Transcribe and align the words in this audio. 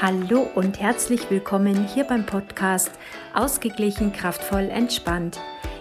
Hallo 0.00 0.48
und 0.54 0.78
herzlich 0.78 1.28
willkommen 1.28 1.88
hier 1.92 2.04
beim 2.04 2.24
Podcast 2.24 2.92
Ausgeglichen, 3.34 4.12
kraftvoll, 4.12 4.68
entspannt. 4.70 5.40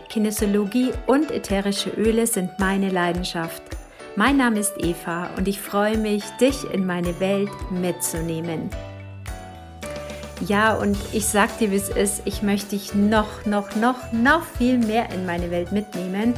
Kinesiologie 0.10 0.92
und 1.06 1.30
ätherische 1.30 1.92
Öle 1.92 2.26
sind 2.26 2.50
meine 2.58 2.90
Leidenschaft. 2.90 3.62
Mein 4.16 4.38
Name 4.38 4.58
ist 4.60 4.74
Eva 4.80 5.30
und 5.38 5.48
ich 5.48 5.62
freue 5.62 6.00
mich, 6.00 6.24
dich 6.42 6.64
in 6.74 6.88
meine 6.88 7.20
Welt 7.20 7.52
mitzunehmen. 7.70 8.72
Ja, 10.48 10.74
und 10.74 10.98
ich 11.14 11.28
sag 11.28 11.56
dir, 11.60 11.70
wie 11.70 11.76
es 11.76 11.90
ist, 11.90 12.24
ich 12.26 12.42
möchte 12.42 12.70
dich 12.70 12.96
noch, 12.96 13.46
noch, 13.46 13.76
noch, 13.76 14.12
noch 14.14 14.44
viel 14.58 14.80
mehr 14.80 15.12
in 15.12 15.28
meine 15.28 15.52
Welt 15.52 15.72
mitnehmen. 15.72 16.34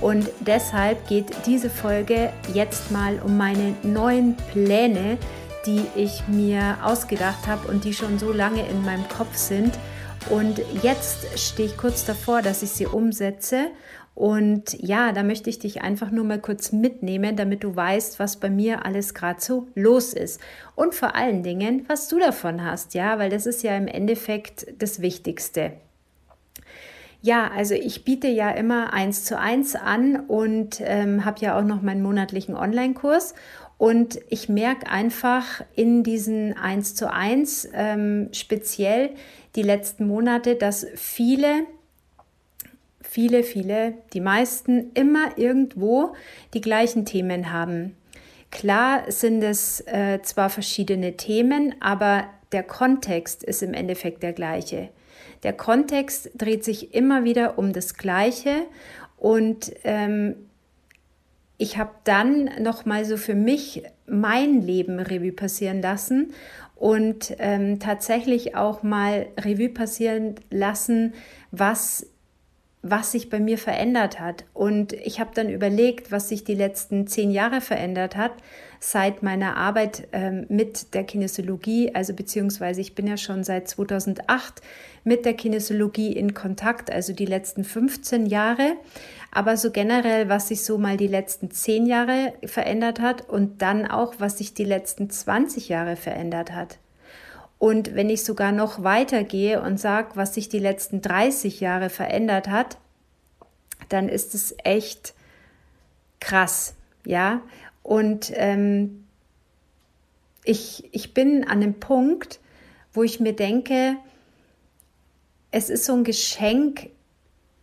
Und 0.00 0.28
deshalb 0.38 1.08
geht 1.08 1.32
diese 1.46 1.70
Folge 1.70 2.32
jetzt 2.52 2.92
mal 2.92 3.18
um 3.24 3.36
meine 3.36 3.74
neuen 3.82 4.36
Pläne, 4.52 5.18
die 5.66 5.86
ich 5.94 6.26
mir 6.28 6.78
ausgedacht 6.82 7.46
habe 7.46 7.68
und 7.68 7.84
die 7.84 7.94
schon 7.94 8.18
so 8.18 8.32
lange 8.32 8.66
in 8.68 8.84
meinem 8.84 9.08
Kopf 9.08 9.36
sind. 9.36 9.78
Und 10.30 10.60
jetzt 10.82 11.38
stehe 11.38 11.68
ich 11.68 11.76
kurz 11.76 12.04
davor, 12.04 12.42
dass 12.42 12.62
ich 12.62 12.70
sie 12.70 12.86
umsetze. 12.86 13.66
Und 14.14 14.74
ja, 14.80 15.12
da 15.12 15.24
möchte 15.24 15.50
ich 15.50 15.58
dich 15.58 15.82
einfach 15.82 16.10
nur 16.10 16.24
mal 16.24 16.40
kurz 16.40 16.70
mitnehmen, 16.70 17.34
damit 17.34 17.64
du 17.64 17.74
weißt, 17.74 18.20
was 18.20 18.38
bei 18.38 18.48
mir 18.48 18.84
alles 18.84 19.12
gerade 19.12 19.40
so 19.40 19.66
los 19.74 20.12
ist. 20.12 20.40
Und 20.76 20.94
vor 20.94 21.16
allen 21.16 21.42
Dingen, 21.42 21.84
was 21.88 22.08
du 22.08 22.20
davon 22.20 22.64
hast, 22.64 22.94
ja, 22.94 23.18
weil 23.18 23.30
das 23.30 23.44
ist 23.46 23.64
ja 23.64 23.76
im 23.76 23.88
Endeffekt 23.88 24.66
das 24.78 25.00
Wichtigste. 25.00 25.72
Ja, 27.22 27.50
also 27.56 27.74
ich 27.74 28.04
biete 28.04 28.28
ja 28.28 28.50
immer 28.50 28.92
eins 28.92 29.24
zu 29.24 29.38
eins 29.38 29.74
an 29.76 30.20
und 30.20 30.82
ähm, 30.84 31.24
habe 31.24 31.40
ja 31.40 31.58
auch 31.58 31.64
noch 31.64 31.80
meinen 31.80 32.02
monatlichen 32.02 32.54
Online-Kurs. 32.54 33.34
Und 33.78 34.20
ich 34.28 34.48
merke 34.48 34.88
einfach 34.88 35.64
in 35.74 36.02
diesen 36.02 36.56
1 36.56 36.94
zu 36.94 37.12
1 37.12 37.68
ähm, 37.74 38.28
speziell 38.32 39.10
die 39.56 39.62
letzten 39.62 40.06
Monate, 40.06 40.54
dass 40.54 40.86
viele, 40.94 41.66
viele, 43.00 43.42
viele, 43.42 43.94
die 44.12 44.20
meisten 44.20 44.92
immer 44.94 45.36
irgendwo 45.36 46.14
die 46.54 46.60
gleichen 46.60 47.04
Themen 47.04 47.52
haben. 47.52 47.96
Klar 48.50 49.10
sind 49.10 49.42
es 49.42 49.80
äh, 49.80 50.20
zwar 50.22 50.48
verschiedene 50.48 51.16
Themen, 51.16 51.74
aber 51.80 52.24
der 52.52 52.62
Kontext 52.62 53.42
ist 53.42 53.62
im 53.64 53.74
Endeffekt 53.74 54.22
der 54.22 54.32
gleiche. 54.32 54.90
Der 55.42 55.52
Kontext 55.52 56.30
dreht 56.36 56.64
sich 56.64 56.94
immer 56.94 57.24
wieder 57.24 57.58
um 57.58 57.72
das 57.72 57.94
Gleiche 57.94 58.66
und 59.16 59.72
ähm, 59.82 60.36
ich 61.58 61.78
habe 61.78 61.92
dann 62.04 62.50
noch 62.60 62.84
mal 62.84 63.04
so 63.04 63.16
für 63.16 63.34
mich 63.34 63.82
mein 64.06 64.60
Leben 64.60 64.98
Revue 64.98 65.32
passieren 65.32 65.80
lassen 65.80 66.32
und 66.74 67.34
ähm, 67.38 67.78
tatsächlich 67.78 68.56
auch 68.56 68.82
mal 68.82 69.26
Revue 69.40 69.68
passieren 69.68 70.34
lassen, 70.50 71.14
was 71.50 72.06
was 72.84 73.12
sich 73.12 73.30
bei 73.30 73.40
mir 73.40 73.58
verändert 73.58 74.20
hat. 74.20 74.44
Und 74.52 74.92
ich 74.92 75.18
habe 75.18 75.30
dann 75.34 75.48
überlegt, 75.48 76.12
was 76.12 76.28
sich 76.28 76.44
die 76.44 76.54
letzten 76.54 77.06
zehn 77.06 77.30
Jahre 77.30 77.60
verändert 77.60 78.16
hat 78.16 78.32
seit 78.78 79.22
meiner 79.22 79.56
Arbeit 79.56 80.08
ähm, 80.12 80.44
mit 80.50 80.92
der 80.92 81.04
Kinesiologie, 81.04 81.94
also 81.94 82.12
beziehungsweise 82.12 82.82
ich 82.82 82.94
bin 82.94 83.06
ja 83.06 83.16
schon 83.16 83.42
seit 83.42 83.66
2008 83.66 84.60
mit 85.04 85.24
der 85.24 85.32
Kinesiologie 85.32 86.12
in 86.12 86.34
Kontakt, 86.34 86.92
also 86.92 87.14
die 87.14 87.24
letzten 87.24 87.64
15 87.64 88.26
Jahre 88.26 88.76
aber 89.34 89.56
so 89.56 89.72
generell, 89.72 90.28
was 90.28 90.48
sich 90.48 90.64
so 90.64 90.78
mal 90.78 90.96
die 90.96 91.08
letzten 91.08 91.50
zehn 91.50 91.86
Jahre 91.86 92.34
verändert 92.44 93.00
hat 93.00 93.28
und 93.28 93.60
dann 93.60 93.84
auch, 93.84 94.14
was 94.18 94.38
sich 94.38 94.54
die 94.54 94.64
letzten 94.64 95.10
20 95.10 95.68
Jahre 95.68 95.96
verändert 95.96 96.52
hat. 96.52 96.78
Und 97.58 97.94
wenn 97.94 98.10
ich 98.10 98.24
sogar 98.24 98.52
noch 98.52 98.82
weitergehe 98.82 99.62
und 99.62 99.78
sage, 99.78 100.10
was 100.14 100.34
sich 100.34 100.48
die 100.48 100.58
letzten 100.58 101.00
30 101.00 101.60
Jahre 101.60 101.88
verändert 101.88 102.48
hat, 102.48 102.78
dann 103.88 104.08
ist 104.08 104.34
es 104.34 104.54
echt 104.64 105.14
krass, 106.20 106.74
ja. 107.04 107.42
Und 107.82 108.32
ähm, 108.34 109.06
ich, 110.44 110.88
ich 110.92 111.14
bin 111.14 111.44
an 111.44 111.62
einem 111.62 111.74
Punkt, 111.74 112.40
wo 112.92 113.02
ich 113.02 113.20
mir 113.20 113.34
denke, 113.34 113.96
es 115.50 115.70
ist 115.70 115.84
so 115.84 115.94
ein 115.94 116.04
Geschenk, 116.04 116.90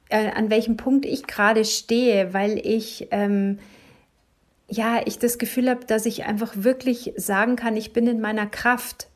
äh, 0.10 0.32
an 0.32 0.50
welchem 0.50 0.78
Punkt 0.78 1.06
ich 1.06 1.28
gerade 1.28 1.66
stehe, 1.66 2.34
weil 2.34 2.58
ich 2.66 3.08
ähm, 3.12 3.60
ja, 4.72 5.02
ich 5.06 5.20
das 5.20 5.38
Gefühl 5.38 5.70
habe, 5.70 5.86
dass 5.86 6.06
ich 6.06 6.24
einfach 6.24 6.54
wirklich 6.56 7.14
sagen 7.18 7.58
kann, 7.58 7.76
ich 7.76 7.92
bin 7.92 8.08
in 8.08 8.22
meiner 8.22 8.48
Kraft. 8.48 9.10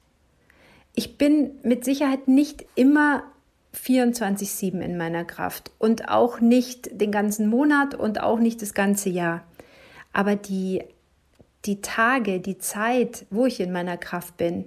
Ich 0.96 1.18
bin 1.18 1.52
mit 1.64 1.84
Sicherheit 1.84 2.28
nicht 2.28 2.66
immer 2.76 3.24
24-7 3.76 4.80
in 4.80 4.98
meiner 4.98 5.26
Kraft 5.26 5.72
und 5.78 6.10
auch 6.10 6.40
nicht 6.40 7.02
den 7.02 7.12
ganzen 7.12 7.48
Monat 7.48 7.94
und 7.94 8.22
auch 8.22 8.40
nicht 8.40 8.62
das 8.62 8.74
ganze 8.74 9.10
Jahr. 9.10 9.44
Aber 10.14 10.36
die, 10.36 10.84
die 11.66 11.82
Tage, 11.82 12.40
die 12.40 12.58
Zeit, 12.58 13.26
wo 13.30 13.46
ich 13.46 13.60
in 13.60 13.74
meiner 13.74 13.98
Kraft 13.98 14.38
bin, 14.38 14.66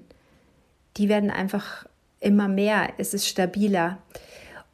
die 0.99 1.09
werden 1.09 1.31
einfach 1.31 1.87
immer 2.21 2.49
mehr. 2.49 2.88
Es 2.99 3.15
ist 3.15 3.27
stabiler. 3.27 3.99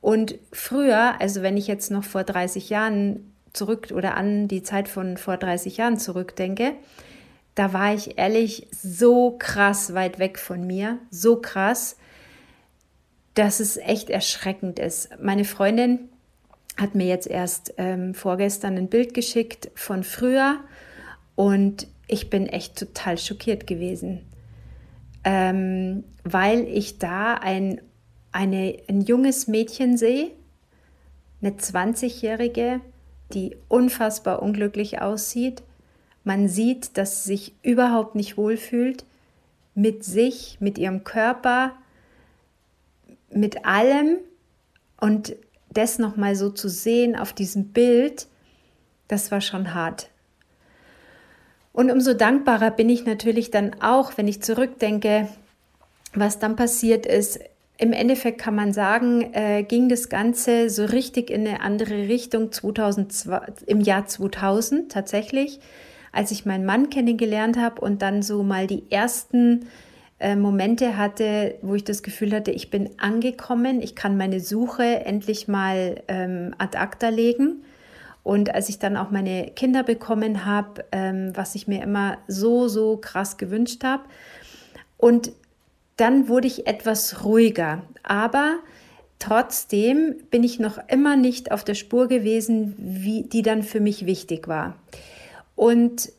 Und 0.01 0.35
früher, 0.53 1.21
also 1.21 1.43
wenn 1.43 1.57
ich 1.57 1.67
jetzt 1.67 1.91
noch 1.91 2.05
vor 2.05 2.25
30 2.25 2.71
Jahren 2.71 3.33
zurück 3.53 3.93
oder 3.95 4.17
an 4.17 4.49
die 4.49 4.63
Zeit 4.63 4.89
von 4.89 5.17
vor 5.17 5.37
30 5.37 5.77
Jahren 5.77 5.99
zurückdenke, 5.99 6.73
da 7.55 7.73
war 7.73 7.95
ich 7.95 8.19
ehrlich 8.19 8.67
so 8.71 9.37
krass 9.39 9.95
weit 9.95 10.19
weg 10.19 10.39
von 10.39 10.67
mir, 10.67 10.99
so 11.11 11.41
krass, 11.41 11.97
dass 13.35 13.61
es 13.61 13.77
echt 13.77 14.11
erschreckend 14.11 14.79
ist. 14.79 15.11
Meine 15.21 15.45
Freundin 15.45 16.09
hat 16.77 16.95
mir 16.95 17.07
jetzt 17.07 17.27
erst 17.27 17.75
ähm, 17.79 18.15
vorgestern 18.15 18.77
ein 18.77 18.89
Bild 18.89 19.15
geschickt 19.15 19.71
von 19.75 20.03
früher 20.03 20.59
und 21.37 21.87
ich 22.07 22.31
bin 22.31 22.47
echt 22.47 22.79
total 22.79 23.19
schockiert 23.19 23.67
gewesen, 23.67 24.27
ähm, 25.25 26.05
weil 26.23 26.67
ich 26.69 26.99
da 26.99 27.35
ein 27.35 27.81
eine, 28.35 28.77
ein 28.89 29.01
junges 29.03 29.47
Mädchen 29.47 29.97
sehe, 29.97 30.33
eine 31.41 31.53
20-Jährige, 31.53 32.81
die 33.33 33.57
unfassbar 33.69 34.43
unglücklich 34.43 35.01
aussieht. 35.01 35.63
Man 36.25 36.49
sieht, 36.49 36.97
dass 36.97 37.25
sie 37.25 37.37
sich 37.37 37.55
überhaupt 37.63 38.15
nicht 38.15 38.37
wohlfühlt 38.37 39.05
mit 39.75 40.05
sich, 40.05 40.57
mit 40.61 40.79
ihrem 40.79 41.05
Körper, 41.05 41.73
mit 43.31 43.65
allem. 43.65 44.19
Und 45.01 45.37
das 45.71 45.99
nochmal 45.99 46.35
so 46.37 46.51
zu 46.51 46.69
sehen 46.69 47.17
auf 47.17 47.33
diesem 47.33 47.69
Bild, 47.69 48.27
das 49.09 49.31
war 49.31 49.41
schon 49.41 49.75
hart. 49.75 50.09
Und 51.73 51.91
umso 51.91 52.15
dankbarer 52.15 52.71
bin 52.71 52.89
ich 52.89 53.05
natürlich 53.05 53.51
dann 53.51 53.81
auch, 53.83 54.17
wenn 54.17 54.29
ich 54.29 54.43
zurückdenke, 54.43 55.29
was 56.15 56.39
dann 56.39 56.57
passiert 56.57 57.05
ist 57.05 57.41
im 57.77 57.93
Endeffekt 57.93 58.41
kann 58.41 58.55
man 58.55 58.73
sagen, 58.73 59.33
äh, 59.35 59.65
ging 59.65 59.89
das 59.89 60.09
Ganze 60.09 60.71
so 60.71 60.85
richtig 60.85 61.31
in 61.31 61.47
eine 61.47 61.61
andere 61.61 62.09
Richtung 62.09 62.53
2002, 62.53 63.41
im 63.67 63.81
Jahr 63.81 64.07
2000 64.07 64.93
tatsächlich, 64.93 65.61
als 66.15 66.31
ich 66.31 66.47
meinen 66.47 66.65
Mann 66.65 66.91
kennengelernt 66.91 67.59
habe 67.59 67.81
und 67.81 68.01
dann 68.01 68.23
so 68.23 68.43
mal 68.43 68.67
die 68.67 68.85
ersten 68.91 69.67
äh, 70.21 70.37
Momente 70.37 70.97
hatte, 70.97 71.57
wo 71.63 71.75
ich 71.75 71.85
das 71.85 72.03
Gefühl 72.03 72.33
hatte, 72.33 72.53
ich 72.53 72.71
bin 72.71 72.91
angekommen, 72.99 73.83
ich 73.83 73.95
kann 73.97 74.17
meine 74.17 74.41
Suche 74.41 75.05
endlich 75.05 75.49
mal 75.49 76.03
ähm, 76.09 76.55
ad 76.59 76.79
acta 76.79 77.09
legen. 77.09 77.65
Und 78.23 78.55
als 78.55 78.71
ich 78.71 78.79
dann 78.79 78.97
auch 78.97 79.11
meine 79.11 79.51
Kinder 79.55 79.83
bekommen 79.83 80.47
habe, 80.47 80.85
ähm, 80.93 81.33
was 81.35 81.55
ich 81.57 81.69
mir 81.69 81.83
immer 81.83 82.17
so, 82.27 82.69
so 82.69 82.97
krass 82.97 83.37
gewünscht 83.37 83.85
habe. 83.85 84.05
Und 84.97 85.33
dann 85.97 86.29
wurde 86.29 86.47
ich 86.47 86.67
etwas 86.67 87.25
ruhiger, 87.25 87.83
aber 88.03 88.61
trotzdem 89.19 90.17
bin 90.31 90.43
ich 90.43 90.59
noch 90.59 90.79
immer 90.89 91.17
nicht 91.17 91.53
auf 91.53 91.65
der 91.65 91.75
Spur 91.75 92.09
gewesen, 92.09 92.75
wie 92.79 93.25
die 93.25 93.43
dann 93.43 93.63
für 93.63 93.81
mich 93.81 94.07
wichtig 94.07 94.49
war. 94.49 94.77
Und 95.57 96.13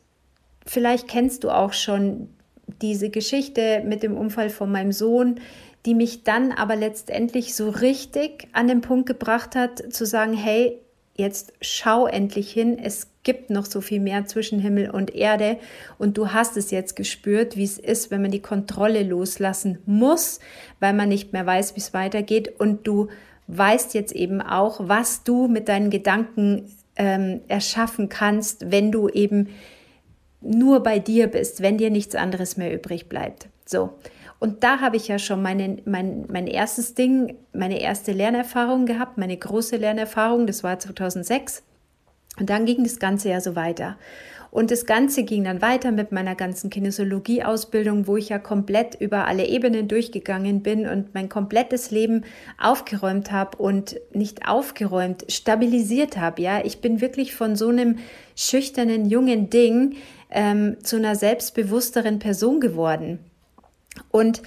vielleicht 0.65 1.07
kennst 1.07 1.43
du 1.43 1.49
auch 1.49 1.73
schon 1.73 2.29
diese 2.81 3.09
Geschichte 3.09 3.83
mit 3.85 4.03
dem 4.03 4.17
Unfall 4.17 4.49
von 4.49 4.71
meinem 4.71 4.91
Sohn, 4.91 5.39
die 5.85 5.93
mich 5.93 6.23
dann 6.23 6.51
aber 6.51 6.75
letztendlich 6.75 7.55
so 7.55 7.69
richtig 7.69 8.47
an 8.53 8.67
den 8.67 8.81
Punkt 8.81 9.05
gebracht 9.05 9.55
hat, 9.55 9.93
zu 9.93 10.05
sagen, 10.05 10.33
hey, 10.33 10.79
jetzt 11.15 11.53
schau 11.61 12.07
endlich 12.07 12.51
hin, 12.51 12.77
es 12.77 13.07
gibt 13.23 13.49
noch 13.49 13.65
so 13.65 13.81
viel 13.81 13.99
mehr 13.99 14.25
zwischen 14.25 14.59
Himmel 14.59 14.89
und 14.89 15.15
Erde. 15.15 15.57
Und 15.97 16.17
du 16.17 16.33
hast 16.33 16.57
es 16.57 16.71
jetzt 16.71 16.95
gespürt, 16.95 17.55
wie 17.55 17.63
es 17.63 17.77
ist, 17.77 18.11
wenn 18.11 18.21
man 18.21 18.31
die 18.31 18.41
Kontrolle 18.41 19.03
loslassen 19.03 19.79
muss, 19.85 20.39
weil 20.79 20.93
man 20.93 21.09
nicht 21.09 21.33
mehr 21.33 21.45
weiß, 21.45 21.75
wie 21.75 21.79
es 21.79 21.93
weitergeht. 21.93 22.59
Und 22.59 22.87
du 22.87 23.07
weißt 23.47 23.93
jetzt 23.93 24.13
eben 24.13 24.41
auch, 24.41 24.79
was 24.87 25.23
du 25.23 25.47
mit 25.47 25.69
deinen 25.69 25.89
Gedanken 25.89 26.71
ähm, 26.95 27.42
erschaffen 27.47 28.09
kannst, 28.09 28.71
wenn 28.71 28.92
du 28.92 29.09
eben 29.09 29.50
nur 30.42 30.83
bei 30.83 31.00
dir 31.00 31.27
bist, 31.27 31.62
wenn 31.62 31.77
dir 31.77 31.89
nichts 31.89 32.15
anderes 32.15 32.57
mehr 32.57 32.74
übrig 32.74 33.09
bleibt. 33.09 33.47
So. 33.65 33.97
Und 34.39 34.63
da 34.63 34.80
habe 34.80 34.97
ich 34.97 35.07
ja 35.07 35.18
schon 35.18 35.42
meine, 35.42 35.77
mein, 35.86 36.25
mein 36.30 36.45
erstes 36.45 36.94
Ding, 36.94 37.38
meine 37.53 37.80
erste 37.81 38.12
Lernerfahrung 38.12 38.86
gehabt, 38.86 39.18
meine 39.18 39.36
große 39.36 39.77
Lernerfahrung, 39.77 40.45
das 40.45 40.63
war 40.63 40.77
2006. 40.77 41.63
Und 42.39 42.50
dann 42.50 42.65
ging 42.65 42.83
das 42.83 43.00
Ganze 43.00 43.30
ja 43.30 43.39
so 43.39 43.56
weiter. 43.56 43.97
Und 44.56 44.72
das 44.72 44.86
Ganze 44.86 45.24
ging 45.24 45.44
dann 45.44 45.62
weiter 45.62 45.92
mit 45.92 46.13
meiner 46.13 46.34
ganzen 46.34 46.69
Kinesiologie-Ausbildung, 46.69 48.07
wo 48.07 48.16
ich 48.16 48.30
ja 48.30 48.40
komplett 48.40 48.96
über 48.96 49.28
alle 49.28 49.46
Ebenen 49.48 49.90
durchgegangen 49.90 50.63
bin 50.63 50.88
und 50.88 51.13
mein 51.13 51.28
komplettes 51.28 51.92
Leben 51.92 52.24
aufgeräumt 52.57 53.34
habe 53.34 53.57
und 53.57 53.98
nicht 54.13 54.48
aufgeräumt, 54.48 55.25
stabilisiert 55.30 56.16
habe. 56.16 56.42
Ja, 56.42 56.63
ich 56.63 56.80
bin 56.80 57.02
wirklich 57.02 57.36
von 57.36 57.57
so 57.57 57.68
einem 57.68 57.98
schüchternen 58.38 59.10
jungen 59.10 59.50
Ding 59.50 59.98
ähm, 60.31 60.78
zu 60.81 60.96
einer 60.96 61.18
selbstbewussteren 61.18 62.19
Person 62.19 62.62
geworden. 62.62 63.19
Und 64.10 64.42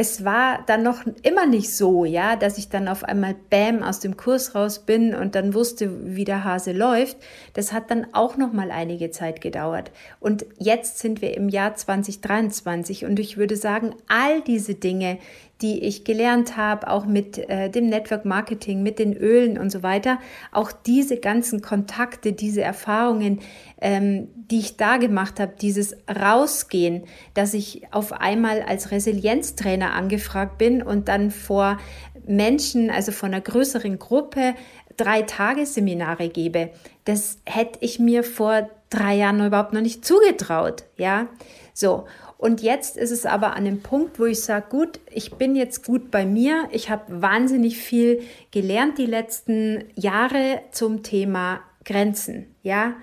es 0.00 0.24
war 0.24 0.62
dann 0.66 0.84
noch 0.84 1.02
immer 1.24 1.44
nicht 1.44 1.74
so, 1.74 2.04
ja, 2.04 2.36
dass 2.36 2.56
ich 2.56 2.68
dann 2.68 2.86
auf 2.86 3.02
einmal 3.02 3.34
Bäm 3.34 3.82
aus 3.82 3.98
dem 3.98 4.16
Kurs 4.16 4.54
raus 4.54 4.78
bin 4.78 5.12
und 5.12 5.34
dann 5.34 5.54
wusste, 5.54 6.14
wie 6.14 6.24
der 6.24 6.44
Hase 6.44 6.70
läuft. 6.70 7.16
Das 7.54 7.72
hat 7.72 7.90
dann 7.90 8.06
auch 8.12 8.36
noch 8.36 8.52
mal 8.52 8.70
einige 8.70 9.10
Zeit 9.10 9.40
gedauert. 9.40 9.90
Und 10.20 10.46
jetzt 10.56 11.00
sind 11.00 11.20
wir 11.20 11.36
im 11.36 11.48
Jahr 11.48 11.74
2023 11.74 13.06
und 13.06 13.18
ich 13.18 13.38
würde 13.38 13.56
sagen, 13.56 13.92
all 14.06 14.40
diese 14.42 14.76
Dinge, 14.76 15.18
die 15.60 15.82
ich 15.82 16.04
gelernt 16.04 16.56
habe, 16.56 16.88
auch 16.88 17.04
mit 17.04 17.36
äh, 17.36 17.68
dem 17.68 17.88
Network 17.88 18.24
Marketing, 18.24 18.82
mit 18.82 18.98
den 18.98 19.12
Ölen 19.12 19.58
und 19.58 19.70
so 19.70 19.82
weiter. 19.82 20.18
Auch 20.52 20.70
diese 20.70 21.18
ganzen 21.18 21.62
Kontakte, 21.62 22.32
diese 22.32 22.62
Erfahrungen, 22.62 23.40
ähm, 23.80 24.28
die 24.34 24.60
ich 24.60 24.76
da 24.76 24.98
gemacht 24.98 25.40
habe, 25.40 25.54
dieses 25.60 25.96
Rausgehen, 26.08 27.04
dass 27.34 27.54
ich 27.54 27.82
auf 27.92 28.12
einmal 28.12 28.62
als 28.62 28.92
Resilienztrainer 28.92 29.92
angefragt 29.92 30.58
bin 30.58 30.82
und 30.82 31.08
dann 31.08 31.30
vor 31.32 31.78
Menschen, 32.26 32.90
also 32.90 33.10
von 33.10 33.32
einer 33.32 33.40
größeren 33.40 33.98
Gruppe, 33.98 34.54
drei 34.96 35.22
Tagesseminare 35.22 36.28
gebe. 36.28 36.70
Das 37.04 37.38
hätte 37.46 37.78
ich 37.82 37.98
mir 37.98 38.22
vor 38.22 38.68
drei 38.90 39.16
Jahren 39.16 39.44
überhaupt 39.44 39.72
noch 39.72 39.80
nicht 39.80 40.04
zugetraut, 40.04 40.84
ja. 40.96 41.26
So. 41.74 42.06
Und 42.38 42.62
jetzt 42.62 42.96
ist 42.96 43.10
es 43.10 43.26
aber 43.26 43.56
an 43.56 43.64
dem 43.64 43.80
Punkt, 43.82 44.20
wo 44.20 44.24
ich 44.24 44.40
sage, 44.40 44.66
gut, 44.70 45.00
ich 45.10 45.34
bin 45.34 45.56
jetzt 45.56 45.84
gut 45.84 46.12
bei 46.12 46.24
mir. 46.24 46.68
Ich 46.70 46.88
habe 46.88 47.20
wahnsinnig 47.20 47.78
viel 47.78 48.22
gelernt 48.52 48.96
die 48.96 49.06
letzten 49.06 49.84
Jahre 49.96 50.62
zum 50.70 51.02
Thema 51.02 51.60
Grenzen. 51.84 52.46
Ja, 52.62 52.94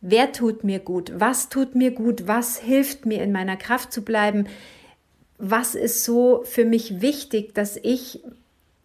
wer 0.00 0.32
tut 0.32 0.64
mir 0.64 0.78
gut? 0.78 1.12
Was 1.14 1.50
tut 1.50 1.74
mir 1.74 1.90
gut? 1.90 2.26
Was 2.26 2.58
hilft 2.58 3.04
mir 3.04 3.22
in 3.22 3.32
meiner 3.32 3.58
Kraft 3.58 3.92
zu 3.92 4.02
bleiben? 4.02 4.46
Was 5.36 5.74
ist 5.74 6.02
so 6.02 6.42
für 6.44 6.64
mich 6.64 7.02
wichtig, 7.02 7.54
dass 7.54 7.76
ich 7.76 8.22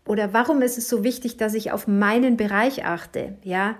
oder 0.06 0.34
warum 0.34 0.62
ist 0.62 0.78
es 0.78 0.90
so 0.90 1.06
wichtig, 1.06 1.38
dass 1.38 1.54
ich 1.54 1.72
auf 1.72 1.88
meinen 1.88 2.36
Bereich 2.36 2.84
achte? 2.84 3.38
Ja, 3.44 3.78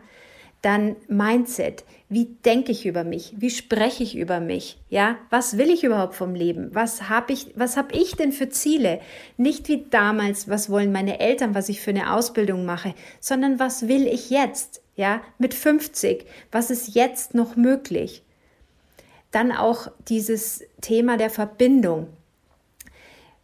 dann 0.62 0.98
Mindset. 1.08 1.86
Wie 2.10 2.26
denke 2.26 2.72
ich 2.72 2.86
über 2.86 3.04
mich? 3.04 3.34
Wie 3.38 3.50
spreche 3.50 4.04
ich 4.04 4.18
über 4.18 4.40
mich? 4.40 4.78
Ja, 4.90 5.18
was 5.30 5.58
will 5.58 5.70
ich 5.70 5.84
überhaupt 5.84 6.16
vom 6.16 6.36
Leben? 6.36 6.70
Was 6.74 7.08
habe 7.08 7.34
ich, 7.34 7.54
was 7.56 7.78
habe 7.78 7.96
ich 7.96 8.16
denn 8.16 8.32
für 8.32 8.50
Ziele? 8.50 9.00
Nicht 9.38 9.68
wie 9.70 9.86
damals, 9.90 10.50
was 10.50 10.70
wollen 10.70 10.92
meine 10.92 11.20
Eltern, 11.20 11.56
was 11.56 11.70
ich 11.70 11.82
für 11.82 11.92
eine 11.92 12.14
Ausbildung 12.14 12.66
mache, 12.66 12.94
sondern 13.20 13.60
was 13.60 13.88
will 13.88 14.08
ich 14.08 14.30
jetzt? 14.30 14.82
Ja, 14.96 15.22
mit 15.38 15.54
50. 15.54 16.26
Was 16.52 16.72
ist 16.72 16.94
jetzt 16.94 17.34
noch 17.34 17.56
möglich? 17.56 18.24
Dann 19.32 19.52
auch 19.52 19.92
dieses 20.10 20.64
Thema 20.82 21.16
der 21.16 21.30
Verbindung. 21.30 22.08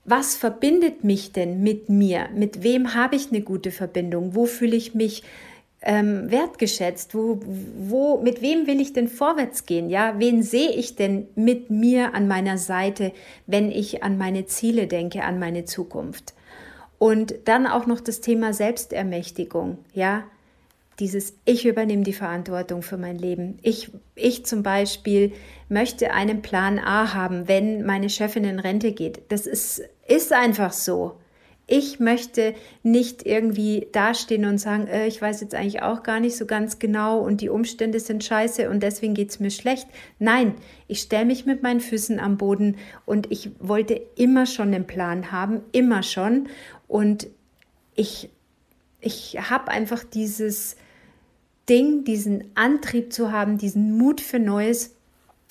Was 0.04 0.36
verbindet 0.36 1.04
mich 1.04 1.32
denn 1.32 1.64
mit 1.64 1.90
mir? 1.90 2.30
Mit 2.36 2.62
wem 2.62 2.94
habe 2.94 3.16
ich 3.16 3.30
eine 3.30 3.42
gute 3.42 3.72
Verbindung? 3.72 4.36
Wo 4.36 4.46
fühle 4.46 4.76
ich 4.76 4.94
mich 4.94 5.24
ähm, 5.86 6.30
wertgeschätzt? 6.30 7.16
Wo, 7.16 7.40
wo, 7.78 8.22
mit 8.22 8.42
wem 8.42 8.68
will 8.68 8.82
ich 8.82 8.92
denn 8.92 9.08
vorwärts 9.08 9.66
gehen? 9.66 9.90
Ja, 9.90 10.16
wen 10.18 10.44
sehe 10.44 10.72
ich 10.72 10.96
denn 10.96 11.28
mit 11.36 11.70
mir 11.70 12.14
an 12.14 12.28
meiner 12.28 12.58
Seite, 12.58 13.14
wenn 13.48 13.72
ich 13.72 14.04
an 14.04 14.18
meine 14.18 14.46
Ziele 14.46 14.88
denke, 14.88 15.24
an 15.24 15.40
meine 15.40 15.66
Zukunft? 15.66 16.34
Und 16.98 17.36
dann 17.46 17.68
auch 17.68 17.86
noch 17.86 18.02
das 18.02 18.22
Thema 18.22 18.54
Selbstermächtigung. 18.54 19.78
Ja, 19.94 20.24
dieses 21.00 21.38
Ich 21.44 21.66
übernehme 21.66 22.04
die 22.04 22.14
Verantwortung 22.14 22.82
für 22.82 22.98
mein 22.98 23.18
Leben. 23.18 23.58
Ich, 23.62 23.92
ich 24.16 24.46
zum 24.46 24.64
Beispiel 24.64 25.34
möchte 25.68 26.14
einen 26.14 26.42
Plan 26.42 26.80
A 26.80 27.14
haben, 27.14 27.48
wenn 27.48 27.86
meine 27.86 28.10
Chefin 28.10 28.46
in 28.46 28.60
Rente 28.60 28.94
geht. 28.94 29.22
Das 29.30 29.46
ist, 29.46 29.82
ist 30.08 30.32
einfach 30.32 30.72
so. 30.72 31.18
Ich 31.68 32.00
möchte 32.00 32.54
nicht 32.84 33.26
irgendwie 33.26 33.88
dastehen 33.92 34.46
und 34.46 34.60
sagen, 34.60 34.88
äh, 34.88 35.08
ich 35.08 35.20
weiß 35.20 35.42
jetzt 35.42 35.56
eigentlich 35.56 35.82
auch 35.82 36.04
gar 36.04 36.20
nicht 36.20 36.38
so 36.38 36.46
ganz 36.46 36.78
genau 36.78 37.20
und 37.20 37.42
die 37.42 37.50
Umstände 37.50 38.00
sind 38.00 38.24
scheiße 38.24 38.70
und 38.70 38.84
deswegen 38.84 39.16
geht 39.16 39.32
es 39.32 39.40
mir 39.40 39.50
schlecht. 39.50 39.88
Nein, 40.20 40.54
ich 40.88 41.02
stelle 41.02 41.26
mich 41.26 41.46
mit 41.46 41.64
meinen 41.64 41.80
Füßen 41.80 42.20
am 42.20 42.38
Boden 42.38 42.78
und 43.06 43.32
ich 43.32 43.50
wollte 43.60 44.00
immer 44.16 44.46
schon 44.46 44.74
einen 44.74 44.86
Plan 44.86 45.32
haben, 45.32 45.62
immer 45.72 46.04
schon. 46.04 46.50
Und 46.88 47.28
ich, 47.96 48.30
ich 49.02 49.38
habe 49.50 49.70
einfach 49.70 50.04
dieses 50.04 50.76
Ding, 51.68 52.04
diesen 52.04 52.52
Antrieb 52.54 53.12
zu 53.12 53.32
haben, 53.32 53.58
diesen 53.58 53.98
Mut 53.98 54.22
für 54.22 54.40
Neues, 54.40 54.96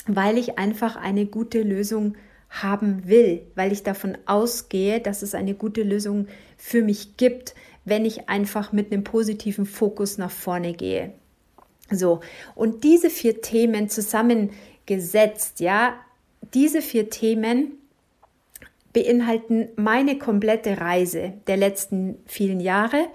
weil 0.07 0.39
ich 0.39 0.59
einfach 0.59 0.95
eine 0.95 1.27
gute 1.27 1.63
Lösung 1.63 2.15
habe 2.15 2.25
haben 2.62 3.09
will, 3.09 3.43
weil 3.55 3.73
ich 3.73 3.83
davon 3.83 4.17
ausgehe, 4.27 5.01
dass 5.01 5.23
es 5.23 5.35
eine 5.35 5.55
gute 5.55 5.83
Lösung 5.83 6.29
für 6.56 6.83
mich 6.83 7.17
gibt, 7.17 7.55
wenn 7.85 8.05
ich 8.05 8.29
einfach 8.29 8.73
mit 8.73 8.93
einem 8.93 9.05
positiven 9.05 9.67
Fokus 9.67 10.19
nach 10.19 10.31
vorne 10.31 10.73
gehe. 10.73 11.12
So, 11.91 12.21
und 12.55 12.85
diese 12.85 13.11
vier 13.11 13.43
Themen 13.43 13.89
zusammengesetzt, 13.89 15.61
ja, 15.61 15.95
diese 16.55 16.81
vier 16.81 17.11
Themen 17.11 17.73
beinhalten 18.93 19.69
meine 19.77 20.19
komplette 20.19 20.81
Reise 20.81 21.35
der 21.47 21.56
letzten 21.56 22.17
vielen 22.27 22.61
Jahre 22.61 23.09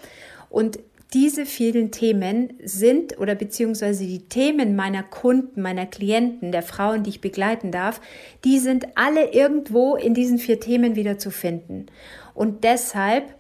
und 0.50 0.80
diese 1.14 1.46
vielen 1.46 1.92
Themen 1.92 2.54
sind 2.64 3.18
oder 3.18 3.34
beziehungsweise 3.34 4.06
die 4.06 4.30
Themen 4.30 4.76
meiner 4.76 5.02
Kunden, 5.02 5.62
meiner 5.62 5.88
Klienten, 5.88 6.52
der 6.52 6.62
Frauen, 6.62 7.04
die 7.04 7.10
ich 7.10 7.22
begleiten 7.22 7.72
darf, 7.72 8.00
die 8.46 8.60
sind 8.60 8.86
alle 8.96 9.34
irgendwo 9.34 9.96
in 9.96 10.14
diesen 10.14 10.38
vier 10.38 10.60
Themen 10.60 10.96
wieder 10.96 11.18
zu 11.18 11.32
finden. 11.32 11.88
Und 12.36 12.64
deshalb 12.64 13.34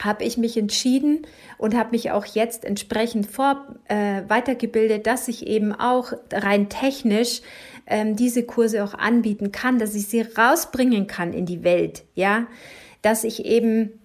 habe 0.00 0.24
ich 0.24 0.38
mich 0.38 0.56
entschieden 0.56 1.26
und 1.58 1.76
habe 1.76 1.90
mich 1.90 2.10
auch 2.10 2.24
jetzt 2.24 2.64
entsprechend 2.64 3.26
vor, 3.26 3.66
äh, 3.88 4.22
weitergebildet, 4.28 5.06
dass 5.06 5.28
ich 5.28 5.46
eben 5.46 5.72
auch 5.72 6.12
rein 6.32 6.68
technisch 6.68 7.42
ähm, 7.86 8.16
diese 8.16 8.44
Kurse 8.44 8.84
auch 8.84 8.94
anbieten 8.94 9.52
kann, 9.52 9.78
dass 9.78 9.94
ich 9.94 10.06
sie 10.06 10.22
rausbringen 10.22 11.06
kann 11.06 11.32
in 11.32 11.46
die 11.46 11.64
Welt, 11.64 12.04
ja, 12.14 12.46
dass 13.02 13.24
ich 13.24 13.44
eben 13.44 13.98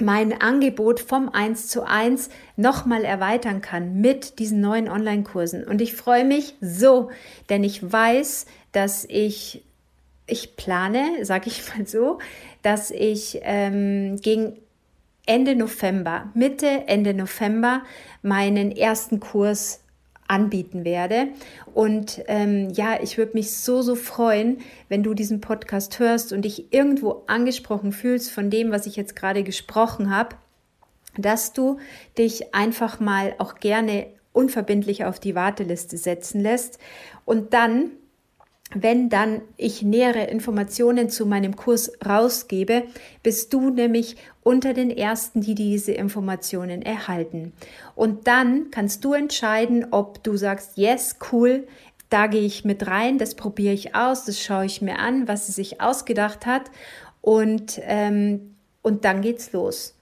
mein 0.00 0.40
Angebot 0.40 1.00
vom 1.00 1.28
1 1.28 1.68
zu 1.68 1.84
1 1.84 2.28
nochmal 2.56 3.04
erweitern 3.04 3.60
kann 3.60 4.00
mit 4.00 4.38
diesen 4.38 4.60
neuen 4.60 4.88
Online-Kursen. 4.88 5.64
Und 5.64 5.80
ich 5.80 5.94
freue 5.94 6.24
mich 6.24 6.54
so, 6.60 7.10
denn 7.48 7.62
ich 7.62 7.92
weiß, 7.92 8.46
dass 8.72 9.04
ich, 9.08 9.62
ich 10.26 10.56
plane, 10.56 11.04
sage 11.24 11.48
ich 11.48 11.62
mal 11.74 11.86
so, 11.86 12.18
dass 12.62 12.90
ich 12.90 13.40
ähm, 13.42 14.16
gegen 14.20 14.58
Ende 15.26 15.54
November, 15.54 16.30
Mitte, 16.34 16.84
Ende 16.86 17.14
November 17.14 17.82
meinen 18.22 18.72
ersten 18.72 19.20
Kurs 19.20 19.83
anbieten 20.28 20.84
werde. 20.84 21.28
Und 21.74 22.22
ähm, 22.28 22.70
ja, 22.70 23.00
ich 23.02 23.18
würde 23.18 23.32
mich 23.34 23.56
so, 23.56 23.82
so 23.82 23.94
freuen, 23.94 24.58
wenn 24.88 25.02
du 25.02 25.14
diesen 25.14 25.40
Podcast 25.40 25.98
hörst 25.98 26.32
und 26.32 26.42
dich 26.42 26.72
irgendwo 26.72 27.24
angesprochen 27.26 27.92
fühlst 27.92 28.30
von 28.30 28.50
dem, 28.50 28.70
was 28.70 28.86
ich 28.86 28.96
jetzt 28.96 29.16
gerade 29.16 29.42
gesprochen 29.42 30.14
habe, 30.14 30.36
dass 31.16 31.52
du 31.52 31.78
dich 32.18 32.54
einfach 32.54 33.00
mal 33.00 33.34
auch 33.38 33.56
gerne 33.56 34.06
unverbindlich 34.32 35.04
auf 35.04 35.20
die 35.20 35.34
Warteliste 35.34 35.96
setzen 35.96 36.40
lässt 36.40 36.78
und 37.24 37.54
dann 37.54 37.90
wenn 38.72 39.08
dann 39.08 39.42
ich 39.56 39.82
nähere 39.82 40.24
Informationen 40.24 41.10
zu 41.10 41.26
meinem 41.26 41.54
Kurs 41.54 41.92
rausgebe, 42.04 42.84
bist 43.22 43.52
du 43.52 43.70
nämlich 43.70 44.16
unter 44.42 44.74
den 44.74 44.90
Ersten, 44.90 45.40
die 45.40 45.54
diese 45.54 45.92
Informationen 45.92 46.82
erhalten. 46.82 47.52
Und 47.94 48.26
dann 48.26 48.70
kannst 48.70 49.04
du 49.04 49.12
entscheiden, 49.12 49.86
ob 49.90 50.22
du 50.24 50.36
sagst, 50.36 50.76
yes, 50.76 51.16
cool, 51.30 51.66
da 52.10 52.26
gehe 52.26 52.42
ich 52.42 52.64
mit 52.64 52.86
rein, 52.86 53.18
das 53.18 53.34
probiere 53.34 53.74
ich 53.74 53.94
aus, 53.94 54.24
das 54.24 54.40
schaue 54.40 54.66
ich 54.66 54.82
mir 54.82 54.98
an, 54.98 55.28
was 55.28 55.46
sie 55.46 55.52
sich 55.52 55.80
ausgedacht 55.80 56.46
hat. 56.46 56.70
Und, 57.20 57.80
ähm, 57.82 58.56
und 58.82 59.04
dann 59.04 59.22
geht's 59.22 59.52
los. 59.52 59.94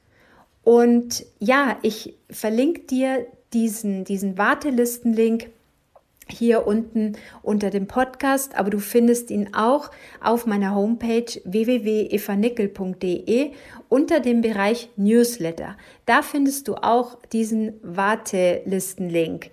Und 0.64 1.24
ja, 1.38 1.78
ich 1.82 2.14
verlinke 2.30 2.82
dir 2.82 3.26
diesen, 3.52 4.04
diesen 4.04 4.38
Wartelistenlink 4.38 5.50
hier 6.28 6.66
unten 6.66 7.12
unter 7.42 7.70
dem 7.70 7.86
Podcast, 7.86 8.56
aber 8.56 8.70
du 8.70 8.78
findest 8.78 9.30
ihn 9.30 9.54
auch 9.54 9.90
auf 10.20 10.46
meiner 10.46 10.74
Homepage 10.74 11.26
www.evanickel.de 11.44 13.52
unter 13.88 14.20
dem 14.20 14.40
Bereich 14.40 14.88
Newsletter. 14.96 15.76
Da 16.06 16.22
findest 16.22 16.68
du 16.68 16.76
auch 16.76 17.18
diesen 17.32 17.74
Wartelisten-Link 17.82 19.50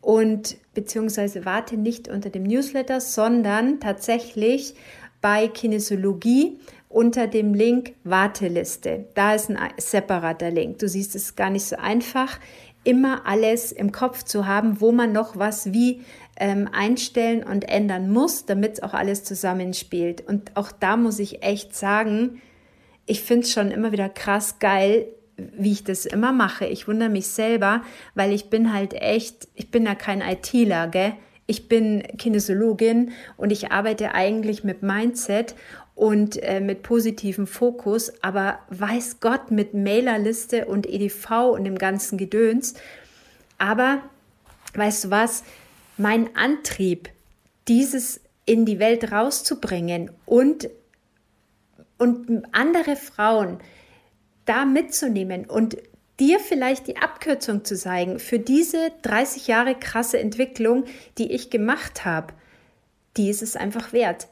und 0.00 0.56
beziehungsweise 0.74 1.44
warte 1.44 1.76
nicht 1.76 2.08
unter 2.08 2.30
dem 2.30 2.42
Newsletter, 2.42 3.00
sondern 3.00 3.80
tatsächlich 3.80 4.74
bei 5.20 5.48
Kinesiologie 5.48 6.58
unter 6.88 7.26
dem 7.26 7.54
Link 7.54 7.94
Warteliste. 8.04 9.06
Da 9.14 9.34
ist 9.34 9.48
ein 9.48 9.58
separater 9.78 10.50
Link. 10.50 10.78
Du 10.78 10.88
siehst 10.88 11.14
es 11.14 11.36
gar 11.36 11.48
nicht 11.48 11.64
so 11.64 11.76
einfach 11.76 12.38
immer 12.84 13.26
alles 13.26 13.72
im 13.72 13.92
Kopf 13.92 14.22
zu 14.24 14.46
haben, 14.46 14.80
wo 14.80 14.92
man 14.92 15.12
noch 15.12 15.36
was 15.36 15.72
wie 15.72 16.02
ähm, 16.36 16.68
einstellen 16.72 17.44
und 17.44 17.68
ändern 17.68 18.10
muss, 18.10 18.46
damit 18.46 18.74
es 18.74 18.82
auch 18.82 18.94
alles 18.94 19.24
zusammenspielt. 19.24 20.26
Und 20.26 20.56
auch 20.56 20.72
da 20.72 20.96
muss 20.96 21.18
ich 21.18 21.42
echt 21.42 21.76
sagen, 21.76 22.40
ich 23.06 23.20
finde 23.20 23.44
es 23.44 23.52
schon 23.52 23.70
immer 23.70 23.92
wieder 23.92 24.08
krass 24.08 24.58
geil, 24.58 25.06
wie 25.36 25.72
ich 25.72 25.84
das 25.84 26.06
immer 26.06 26.32
mache. 26.32 26.66
Ich 26.66 26.86
wundere 26.88 27.08
mich 27.08 27.28
selber, 27.28 27.82
weil 28.14 28.32
ich 28.32 28.50
bin 28.50 28.72
halt 28.72 28.94
echt, 28.94 29.48
ich 29.54 29.70
bin 29.70 29.84
ja 29.84 29.94
kein 29.94 30.20
ITler, 30.20 30.88
gell? 30.88 31.14
Ich 31.46 31.68
bin 31.68 32.02
Kinesiologin 32.18 33.10
und 33.36 33.50
ich 33.50 33.72
arbeite 33.72 34.14
eigentlich 34.14 34.62
mit 34.62 34.82
Mindset 34.82 35.54
und 36.02 36.42
äh, 36.42 36.58
mit 36.58 36.82
positivem 36.82 37.46
Fokus, 37.46 38.12
aber 38.24 38.58
weiß 38.70 39.20
Gott 39.20 39.52
mit 39.52 39.72
Mailerliste 39.72 40.66
und 40.66 40.84
EDV 40.84 41.52
und 41.52 41.62
dem 41.62 41.78
ganzen 41.78 42.18
Gedöns. 42.18 42.74
Aber 43.56 44.02
weißt 44.74 45.04
du 45.04 45.10
was? 45.10 45.44
Mein 45.98 46.34
Antrieb, 46.34 47.08
dieses 47.68 48.20
in 48.46 48.66
die 48.66 48.80
Welt 48.80 49.12
rauszubringen 49.12 50.10
und, 50.26 50.70
und 51.98 52.42
andere 52.50 52.96
Frauen 52.96 53.58
da 54.44 54.64
mitzunehmen 54.64 55.44
und 55.44 55.76
dir 56.18 56.40
vielleicht 56.40 56.88
die 56.88 56.96
Abkürzung 56.96 57.64
zu 57.64 57.76
zeigen 57.76 58.18
für 58.18 58.40
diese 58.40 58.90
30 59.02 59.46
Jahre 59.46 59.76
krasse 59.76 60.18
Entwicklung, 60.18 60.82
die 61.18 61.30
ich 61.30 61.48
gemacht 61.48 62.04
habe, 62.04 62.34
die 63.16 63.30
ist 63.30 63.42
es 63.42 63.54
einfach 63.54 63.92
wert. 63.92 64.26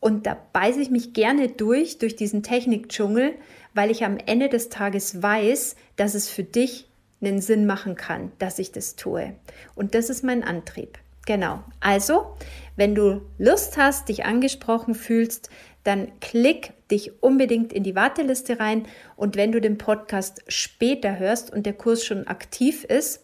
Und 0.00 0.26
da 0.26 0.36
beiße 0.52 0.80
ich 0.80 0.90
mich 0.90 1.12
gerne 1.12 1.48
durch, 1.48 1.98
durch 1.98 2.16
diesen 2.16 2.42
Technikdschungel, 2.42 3.34
weil 3.74 3.90
ich 3.90 4.04
am 4.04 4.16
Ende 4.16 4.48
des 4.48 4.70
Tages 4.70 5.22
weiß, 5.22 5.76
dass 5.96 6.14
es 6.14 6.28
für 6.28 6.42
dich 6.42 6.88
einen 7.20 7.40
Sinn 7.40 7.66
machen 7.66 7.96
kann, 7.96 8.32
dass 8.38 8.58
ich 8.58 8.72
das 8.72 8.96
tue. 8.96 9.34
Und 9.74 9.94
das 9.94 10.08
ist 10.08 10.24
mein 10.24 10.42
Antrieb. 10.42 10.98
Genau. 11.26 11.62
Also, 11.80 12.34
wenn 12.76 12.94
du 12.94 13.20
Lust 13.38 13.76
hast, 13.76 14.08
dich 14.08 14.24
angesprochen 14.24 14.94
fühlst, 14.94 15.50
dann 15.84 16.08
klick 16.20 16.72
dich 16.90 17.22
unbedingt 17.22 17.72
in 17.72 17.84
die 17.84 17.94
Warteliste 17.94 18.58
rein. 18.58 18.86
Und 19.16 19.36
wenn 19.36 19.52
du 19.52 19.60
den 19.60 19.78
Podcast 19.78 20.42
später 20.48 21.18
hörst 21.18 21.52
und 21.52 21.66
der 21.66 21.74
Kurs 21.74 22.04
schon 22.04 22.26
aktiv 22.26 22.84
ist, 22.84 23.20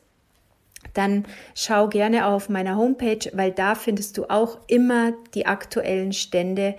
dann 0.94 1.24
schau 1.54 1.88
gerne 1.88 2.26
auf 2.26 2.48
meiner 2.48 2.76
Homepage, 2.76 3.30
weil 3.32 3.52
da 3.52 3.74
findest 3.74 4.18
du 4.18 4.24
auch 4.24 4.58
immer 4.66 5.12
die 5.34 5.46
aktuellen 5.46 6.12
Stände, 6.12 6.74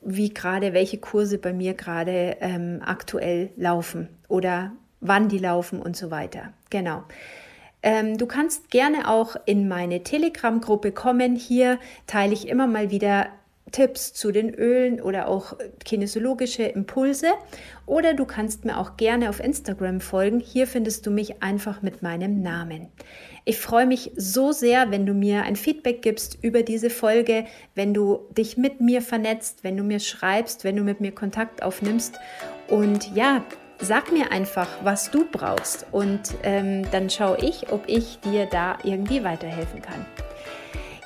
wie 0.00 0.32
gerade 0.32 0.72
welche 0.72 0.98
Kurse 0.98 1.38
bei 1.38 1.52
mir 1.52 1.74
gerade 1.74 2.36
ähm, 2.40 2.80
aktuell 2.84 3.50
laufen 3.56 4.08
oder 4.28 4.72
wann 5.00 5.28
die 5.28 5.38
laufen 5.38 5.80
und 5.82 5.96
so 5.96 6.10
weiter. 6.10 6.52
Genau. 6.70 7.02
Ähm, 7.82 8.18
du 8.18 8.26
kannst 8.26 8.70
gerne 8.70 9.08
auch 9.08 9.36
in 9.44 9.68
meine 9.68 10.02
Telegram-Gruppe 10.02 10.92
kommen. 10.92 11.36
Hier 11.36 11.78
teile 12.06 12.32
ich 12.32 12.48
immer 12.48 12.66
mal 12.66 12.90
wieder 12.90 13.28
Tipps 13.72 14.12
zu 14.12 14.32
den 14.32 14.54
Ölen 14.54 15.00
oder 15.00 15.28
auch 15.28 15.56
kinesiologische 15.84 16.62
Impulse. 16.62 17.28
Oder 17.84 18.14
du 18.14 18.24
kannst 18.24 18.64
mir 18.64 18.78
auch 18.78 18.96
gerne 18.96 19.28
auf 19.28 19.40
Instagram 19.40 20.00
folgen. 20.00 20.40
Hier 20.40 20.66
findest 20.66 21.06
du 21.06 21.10
mich 21.10 21.42
einfach 21.42 21.82
mit 21.82 22.02
meinem 22.02 22.42
Namen. 22.42 22.88
Ich 23.44 23.58
freue 23.58 23.86
mich 23.86 24.12
so 24.16 24.52
sehr, 24.52 24.90
wenn 24.90 25.06
du 25.06 25.14
mir 25.14 25.42
ein 25.42 25.56
Feedback 25.56 26.02
gibst 26.02 26.38
über 26.42 26.62
diese 26.62 26.90
Folge, 26.90 27.44
wenn 27.74 27.94
du 27.94 28.26
dich 28.36 28.56
mit 28.56 28.80
mir 28.80 29.02
vernetzt, 29.02 29.62
wenn 29.62 29.76
du 29.76 29.84
mir 29.84 30.00
schreibst, 30.00 30.64
wenn 30.64 30.76
du 30.76 30.82
mit 30.82 31.00
mir 31.00 31.12
Kontakt 31.12 31.62
aufnimmst. 31.62 32.18
Und 32.68 33.14
ja, 33.14 33.44
sag 33.78 34.12
mir 34.12 34.32
einfach, 34.32 34.68
was 34.82 35.10
du 35.10 35.26
brauchst 35.30 35.86
und 35.92 36.20
ähm, 36.42 36.90
dann 36.90 37.10
schaue 37.10 37.38
ich, 37.38 37.70
ob 37.70 37.84
ich 37.86 38.18
dir 38.20 38.46
da 38.46 38.78
irgendwie 38.82 39.22
weiterhelfen 39.22 39.82
kann. 39.82 40.04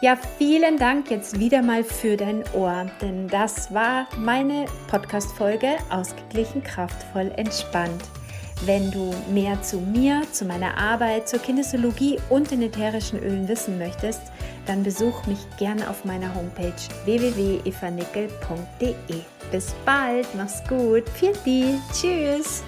Ja, 0.02 0.16
vielen 0.38 0.78
Dank 0.78 1.10
jetzt 1.10 1.38
wieder 1.38 1.60
mal 1.60 1.84
für 1.84 2.16
dein 2.16 2.42
Ohr, 2.54 2.86
denn 3.02 3.28
das 3.28 3.74
war 3.74 4.08
meine 4.16 4.64
Podcast-Folge 4.88 5.76
Ausgeglichen, 5.90 6.64
kraftvoll, 6.64 7.30
entspannt. 7.36 8.02
Wenn 8.64 8.90
du 8.90 9.14
mehr 9.30 9.60
zu 9.60 9.78
mir, 9.78 10.22
zu 10.32 10.46
meiner 10.46 10.78
Arbeit, 10.78 11.28
zur 11.28 11.40
Kinesiologie 11.40 12.18
und 12.30 12.50
den 12.50 12.62
ätherischen 12.62 13.22
Ölen 13.22 13.46
wissen 13.46 13.78
möchtest, 13.78 14.22
dann 14.64 14.82
besuch 14.82 15.26
mich 15.26 15.40
gerne 15.58 15.90
auf 15.90 16.06
meiner 16.06 16.34
Homepage 16.34 16.72
www.evanickel.de. 17.04 18.94
Bis 19.52 19.74
bald, 19.84 20.26
mach's 20.34 20.62
gut, 20.66 21.04
Pfiat 21.10 21.36
Tschüss! 21.92 22.62